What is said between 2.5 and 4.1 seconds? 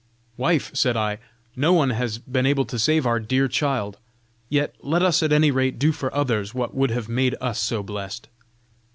to save our dear child;